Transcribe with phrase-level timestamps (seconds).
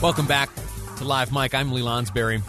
[0.00, 0.48] Welcome back
[0.98, 1.56] to Live Mic.
[1.56, 2.40] I'm Lee Lonsberry.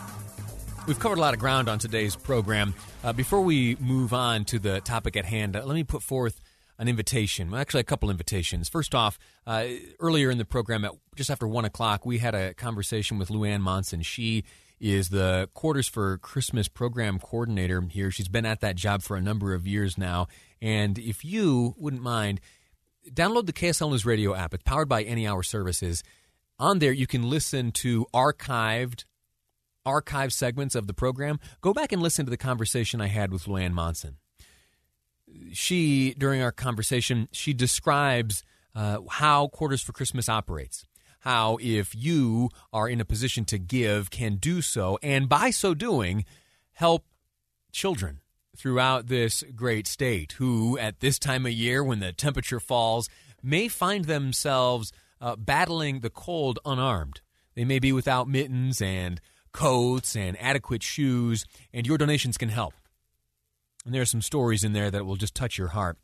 [0.85, 2.75] We've covered a lot of ground on today's program.
[3.03, 6.39] Uh, before we move on to the topic at hand, uh, let me put forth
[6.77, 7.49] an invitation.
[7.49, 8.70] Well, actually, a couple invitations.
[8.70, 9.17] First off,
[9.47, 9.65] uh,
[9.99, 13.62] earlier in the program, at just after one o'clock, we had a conversation with Luann
[13.62, 14.04] Monson.
[14.04, 14.44] She
[14.79, 18.12] is the Quarters for Christmas program coordinator here.
[18.12, 20.27] She's been at that job for a number of years now.
[20.62, 22.41] And if you wouldn't mind,
[23.12, 24.54] download the KSL News Radio app.
[24.54, 26.04] It's powered by Any Hour Services
[26.59, 29.05] on there you can listen to archived
[29.85, 31.39] archive segments of the program.
[31.61, 34.17] Go back and listen to the conversation I had with Luann Monson.
[35.53, 38.43] She, during our conversation, she describes
[38.75, 40.85] uh, how Quarters for Christmas operates.
[41.21, 45.73] How, if you are in a position to give, can do so, and by so
[45.73, 46.23] doing,
[46.71, 47.05] help
[47.71, 48.21] children
[48.55, 53.09] throughout this great state who, at this time of year when the temperature falls,
[53.43, 57.21] may find themselves uh, battling the cold unarmed.
[57.55, 59.19] They may be without mittens and
[59.51, 62.73] coats and adequate shoes, and your donations can help.
[63.85, 65.98] And there are some stories in there that will just touch your heart.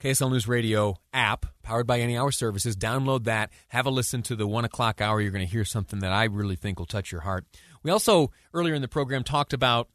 [0.00, 2.76] KSL News Radio app, powered by Any Hour Services.
[2.76, 3.50] Download that.
[3.68, 5.20] Have a listen to the one o'clock hour.
[5.20, 7.46] You're going to hear something that I really think will touch your heart.
[7.82, 9.88] We also, earlier in the program, talked about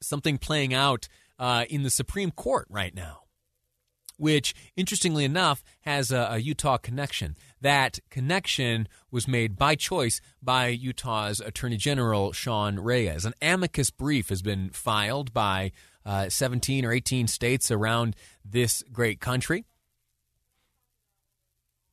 [0.00, 3.21] something playing out uh, in the Supreme Court right now
[4.16, 7.36] which, interestingly enough, has a, a, Utah connection.
[7.60, 13.24] That connection was made by choice by Utah's Attorney General Sean Reyes.
[13.24, 15.72] An amicus brief has been filed by
[16.04, 19.64] uh, 17 or 18 states around this great country,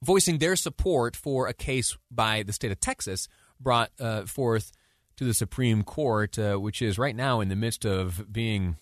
[0.01, 3.27] voicing their support for a case by the state of Texas
[3.59, 4.71] brought uh, forth
[5.17, 8.77] to the Supreme Court, uh, which is right now in the midst of being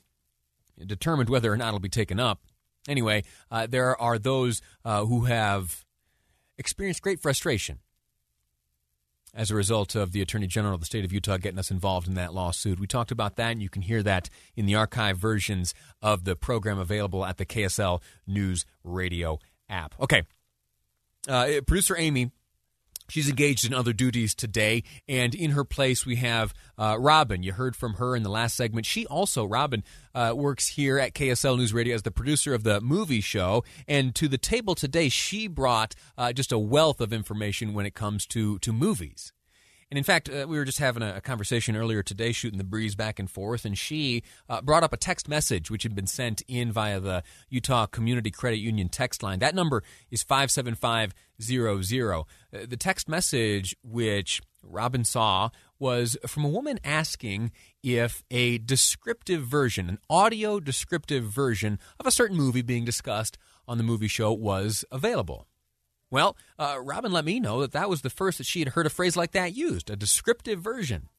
[0.86, 2.42] determined whether or not it'll be taken up.
[2.88, 5.86] Anyway, uh, there are those uh, who have
[6.58, 7.80] experienced great frustration
[9.34, 12.08] as a result of the Attorney General of the state of Utah getting us involved
[12.08, 12.80] in that lawsuit.
[12.80, 16.36] We talked about that, and you can hear that in the archive versions of the
[16.36, 19.94] program available at the KSL News Radio app.
[20.00, 20.24] Okay.
[21.28, 22.32] Uh, producer Amy
[23.10, 27.44] She's engaged in other duties today, and in her place we have uh, Robin.
[27.44, 28.86] You heard from her in the last segment.
[28.86, 32.82] She also, Robin, uh, works here at KSL News Radio as the producer of the
[32.82, 33.64] movie show.
[33.88, 37.94] And to the table today, she brought uh, just a wealth of information when it
[37.94, 39.32] comes to to movies.
[39.90, 42.66] And in fact, uh, we were just having a, a, conversation earlier today, shooting the
[42.66, 46.08] breeze back and forth, and she uh, brought up a text message which had been
[46.08, 49.40] sent in via the Utah Community Credit Union text line.
[49.40, 52.20] That number is 57500.
[52.20, 52.24] Uh,
[52.68, 55.50] the text message which Robin saw
[55.80, 62.12] was from a woman asking if a descriptive version, an audio descriptive version of a
[62.12, 63.38] certain movie being discussed
[63.68, 65.48] on the movie show was available.
[66.10, 68.86] Well, uh, Robin let me know that that was the first that she had heard
[68.86, 71.10] a phrase like that used a descriptive version,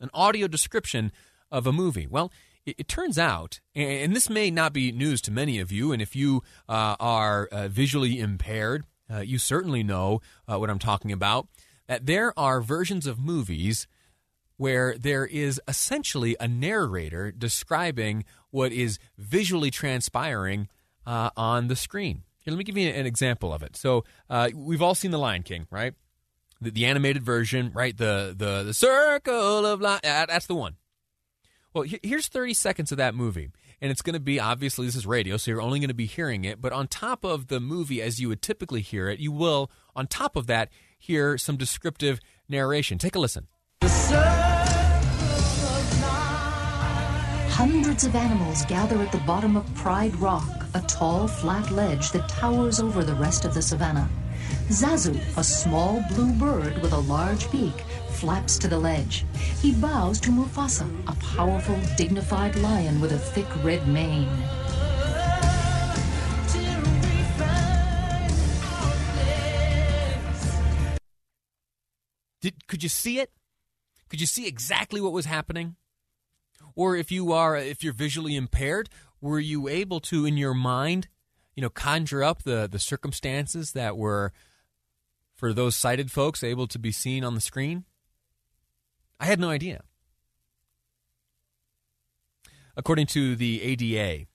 [0.00, 1.12] an audio description
[1.50, 2.06] of a movie.
[2.06, 2.30] Well,
[2.66, 6.02] it, it turns out, and this may not be news to many of you, and
[6.02, 11.12] if you uh, are uh, visually impaired, uh, you certainly know uh, what I'm talking
[11.12, 11.48] about,
[11.86, 13.86] that there are versions of movies
[14.56, 20.68] where there is essentially a narrator describing what is visually transpiring
[21.06, 22.22] uh, on the screen.
[22.44, 23.74] Here, let me give you an example of it.
[23.74, 25.94] So uh, we've all seen The Lion King, right?
[26.60, 27.96] The, the, animated version, right?
[27.96, 30.02] The the the circle of life.
[30.02, 30.76] that's the one.
[31.72, 33.50] Well, here's 30 seconds of that movie.
[33.80, 36.06] And it's going to be obviously this is radio, so you're only going to be
[36.06, 36.60] hearing it.
[36.60, 40.06] But on top of the movie, as you would typically hear it, you will, on
[40.06, 40.68] top of that,
[40.98, 42.98] hear some descriptive narration.
[42.98, 43.48] Take a listen.
[47.50, 52.28] Hundreds of animals gather at the bottom of Pride Rock a tall, flat ledge that
[52.28, 54.08] towers over the rest of the savannah.
[54.68, 57.80] Zazu, a small blue bird with a large beak,
[58.10, 59.24] flaps to the ledge.
[59.62, 64.28] He bows to Mufasa, a powerful, dignified lion with a thick red mane.
[72.40, 73.30] Did, could you see it?
[74.10, 75.76] Could you see exactly what was happening?
[76.76, 78.88] Or if you are if you're visually impaired,
[79.24, 81.08] were you able to in your mind
[81.56, 84.32] you know conjure up the the circumstances that were
[85.34, 87.84] for those sighted folks able to be seen on the screen?
[89.18, 89.82] I had no idea.
[92.76, 94.26] According to the ADA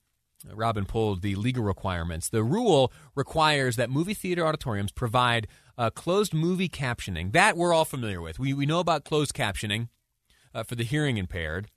[0.54, 2.30] robin pulled the legal requirements.
[2.30, 5.48] The rule requires that movie theater auditoriums provide
[5.78, 7.34] uh, closed movie captioning.
[7.34, 8.40] That we're all familiar with.
[8.40, 9.90] We, we know about closed captioning
[10.56, 11.70] uh, for the hearing impaired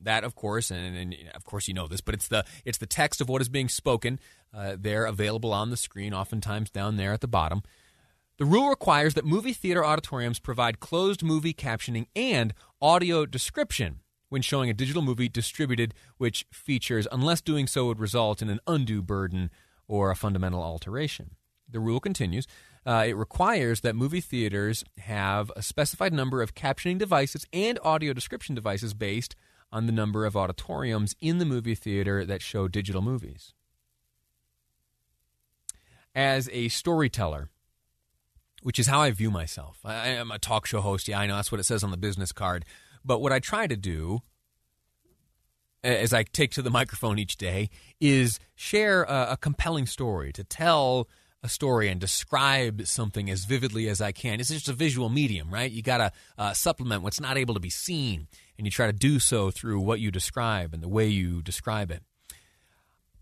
[0.00, 2.86] that, of course, and, and, of course you know this, but it's the it's the
[2.86, 4.18] text of what is being spoken.
[4.52, 7.62] Uh, they're available on the screen, oftentimes down there at the bottom.
[8.36, 12.52] The rule requires that movie theater auditoriums provide closed movie captioning and
[12.82, 18.42] audio description when showing a digital movie distributed which features, unless doing so would result
[18.42, 19.50] in an undue burden
[19.86, 21.36] or a fundamental alteration.
[21.70, 22.46] The rule continues.
[22.84, 28.12] Uh, it requires that movie theaters have a specified number of captioning devices and audio
[28.12, 29.36] description devices based
[29.74, 33.52] on the number of auditoriums in the movie theater that show digital movies.
[36.14, 37.50] As a storyteller,
[38.62, 41.08] which is how I view myself, I am a talk show host.
[41.08, 42.64] Yeah, I know that's what it says on the business card.
[43.04, 44.22] But what I try to do
[45.82, 47.68] as I take to the microphone each day
[48.00, 51.08] is share a, a compelling story, to tell
[51.42, 54.40] a story and describe something as vividly as I can.
[54.40, 55.70] It's just a visual medium, right?
[55.70, 58.92] You got to uh, supplement what's not able to be seen, and you try to
[58.92, 62.02] do so through what you describe and the way you describe it.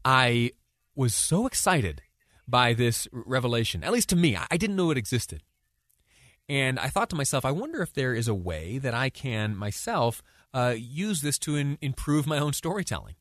[0.04, 0.52] I
[0.94, 2.02] was so excited
[2.46, 4.36] by this revelation, at least to me.
[4.36, 5.42] I didn't know it existed.
[6.48, 9.56] And I thought to myself, I wonder if there is a way that I can
[9.56, 13.14] myself uh, use this to in, improve my own storytelling.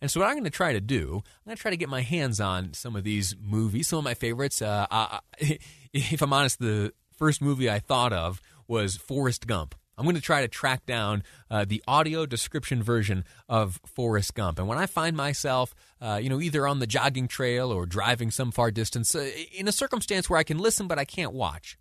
[0.00, 1.88] And so, what I'm going to try to do, I'm going to try to get
[1.88, 4.60] my hands on some of these movies, some of my favorites.
[4.60, 5.20] Uh, uh,
[5.94, 9.74] if I'm honest, the first movie I thought of was Forrest Gump.
[9.96, 14.58] I'm going to try to track down uh, the audio description version of Forrest Gump.
[14.58, 18.30] And when I find myself, uh, you know, either on the jogging trail or driving
[18.30, 21.78] some far distance, uh, in a circumstance where I can listen but I can't watch,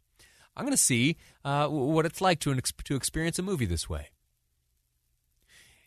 [0.55, 4.09] I'm going to see uh, what it's like to, to experience a movie this way.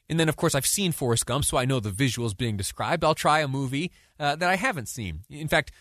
[0.08, 3.02] And then, of course, I've seen Forrest Gump, so I know the visuals being described.
[3.04, 3.90] I'll try a movie
[4.20, 5.20] uh, that I haven't seen.
[5.28, 5.72] In fact,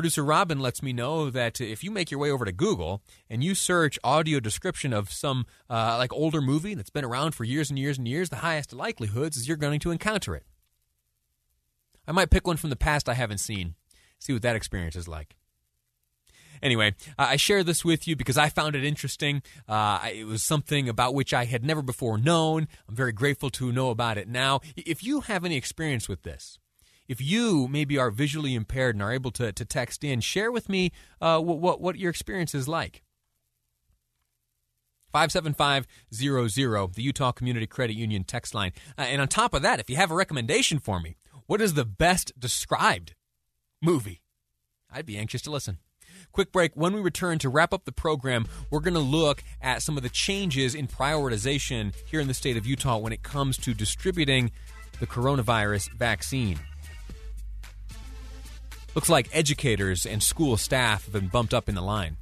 [0.00, 3.44] producer Robin lets me know that if you make your way over to Google and
[3.44, 7.68] you search audio description of some uh, like older movie that's been around for years
[7.68, 10.46] and years and years, the highest likelihoods is you're going to encounter it.
[12.08, 13.74] I might pick one from the past I haven't seen,
[14.18, 15.36] see what that experience is like.
[16.62, 19.42] Anyway, I share this with you because I found it interesting.
[19.68, 22.68] Uh, it was something about which I had never before known.
[22.88, 24.60] I'm very grateful to know about it now.
[24.76, 26.58] If you have any experience with this,
[27.10, 30.68] if you maybe are visually impaired and are able to, to text in, share with
[30.68, 33.02] me uh, what, what, what your experience is like.
[35.10, 38.70] 57500, the Utah Community Credit Union text line.
[38.96, 41.16] Uh, and on top of that, if you have a recommendation for me,
[41.46, 43.16] what is the best described
[43.82, 44.22] movie?
[44.88, 45.78] I'd be anxious to listen.
[46.30, 46.70] Quick break.
[46.76, 50.04] When we return to wrap up the program, we're going to look at some of
[50.04, 54.52] the changes in prioritization here in the state of Utah when it comes to distributing
[55.00, 56.60] the coronavirus vaccine.
[58.94, 62.16] Looks like educators and school staff have been bumped up in the line.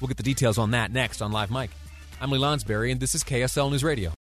[0.00, 1.70] We'll get the details on that next on Live Mic.
[2.20, 4.12] I'm Lee Lonsberry, and this is KSL News Radio.